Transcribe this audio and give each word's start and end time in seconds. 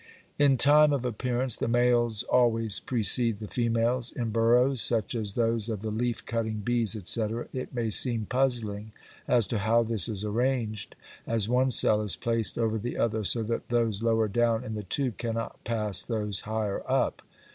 In 0.39 0.57
time 0.57 0.93
of 0.93 1.05
appearance 1.05 1.55
the 1.55 1.67
males 1.67 2.23
always 2.23 2.79
precede 2.79 3.37
the 3.37 3.47
females 3.47 4.11
in 4.11 4.31
burrows, 4.31 4.81
such 4.81 5.13
as 5.13 5.33
those 5.33 5.69
of 5.69 5.83
the 5.83 5.91
leaf 5.91 6.25
cutting 6.25 6.61
bees, 6.61 6.95
etc., 6.95 7.47
it 7.53 7.71
may 7.75 7.91
seem 7.91 8.25
puzzling 8.25 8.93
as 9.27 9.45
to 9.45 9.59
how 9.59 9.83
this 9.83 10.09
is 10.09 10.25
arranged, 10.25 10.95
as 11.27 11.47
one 11.47 11.69
cell 11.69 12.01
is 12.01 12.15
placed 12.15 12.57
over 12.57 12.79
the 12.79 12.97
other 12.97 13.23
so 13.23 13.43
that 13.43 13.69
those 13.69 14.01
lower 14.01 14.27
down 14.27 14.63
in 14.63 14.73
the 14.73 14.81
tube 14.81 15.19
cannot 15.19 15.63
pass 15.65 16.01
those 16.01 16.41
higher 16.41 16.81
up. 16.89 17.21